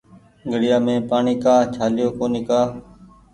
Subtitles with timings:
[0.49, 2.61] گھڙيآ مين پآڻيٚ ڪآ ڇآليو ڪونيٚ ڪآ